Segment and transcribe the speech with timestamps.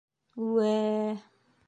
[0.43, 1.15] —Ү-үе-е...